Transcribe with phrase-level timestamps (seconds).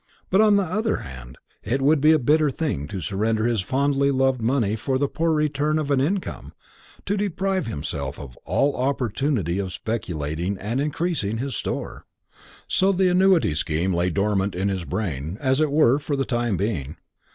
[0.31, 4.09] But, on the other hand, it would be a bitter thing to surrender his fondly
[4.09, 6.53] loved money for the poor return of an income,
[7.05, 12.05] to deprive himself of all opportunity of speculating and increasing his store.
[12.67, 16.57] So the annuity scheme lay dormant in his brain, as it were, for the time
[16.57, 16.97] being.